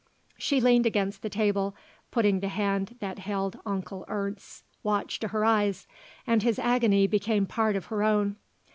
She 0.35 0.59
leaned 0.59 0.87
against 0.87 1.21
the 1.21 1.29
table, 1.29 1.75
putting 2.09 2.39
the 2.39 2.47
hand 2.47 2.95
that 3.01 3.19
held 3.19 3.59
Onkel 3.67 4.03
Ernst's 4.07 4.63
watch 4.81 5.19
to 5.19 5.27
her 5.27 5.45
eyes, 5.45 5.85
and 6.25 6.41
his 6.41 6.57
agony 6.57 7.05
became 7.05 7.45
part 7.45 7.75
of 7.75 7.85
her 7.93 8.01
own. 8.01 8.37